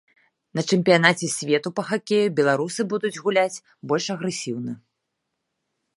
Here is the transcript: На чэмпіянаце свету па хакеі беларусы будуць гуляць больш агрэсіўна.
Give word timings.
На 0.59 0.61
чэмпіянаце 0.75 1.27
свету 1.33 1.73
па 1.79 1.83
хакеі 1.91 2.33
беларусы 2.41 2.81
будуць 2.95 3.15
гуляць 3.27 3.61
больш 3.93 4.05
агрэсіўна. 4.15 4.73